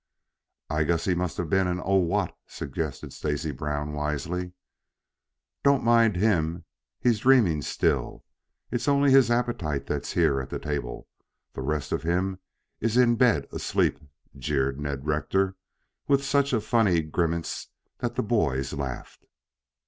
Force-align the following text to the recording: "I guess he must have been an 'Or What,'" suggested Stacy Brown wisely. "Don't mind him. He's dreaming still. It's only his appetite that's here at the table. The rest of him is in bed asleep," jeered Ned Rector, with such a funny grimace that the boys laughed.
"I 0.67 0.83
guess 0.83 1.05
he 1.05 1.13
must 1.13 1.37
have 1.37 1.47
been 1.47 1.67
an 1.67 1.79
'Or 1.79 2.03
What,'" 2.03 2.35
suggested 2.47 3.13
Stacy 3.13 3.51
Brown 3.51 3.93
wisely. 3.93 4.53
"Don't 5.63 5.83
mind 5.83 6.15
him. 6.15 6.65
He's 6.99 7.19
dreaming 7.19 7.61
still. 7.61 8.25
It's 8.71 8.87
only 8.87 9.11
his 9.11 9.29
appetite 9.29 9.85
that's 9.85 10.13
here 10.13 10.41
at 10.41 10.49
the 10.49 10.57
table. 10.57 11.07
The 11.53 11.61
rest 11.61 11.91
of 11.91 12.01
him 12.01 12.39
is 12.79 12.97
in 12.97 13.15
bed 13.15 13.45
asleep," 13.51 13.99
jeered 14.35 14.79
Ned 14.79 15.05
Rector, 15.05 15.55
with 16.07 16.25
such 16.25 16.51
a 16.51 16.61
funny 16.61 17.03
grimace 17.03 17.67
that 17.99 18.15
the 18.15 18.23
boys 18.23 18.73
laughed. 18.73 19.27